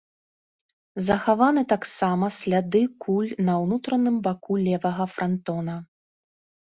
Захаваны 1.09 1.61
таксама 1.73 2.29
сляды 2.37 2.81
куль 3.05 3.27
на 3.49 3.53
ўнутраным 3.65 4.15
баку 4.29 4.57
левага 4.65 5.05
франтона. 5.17 5.77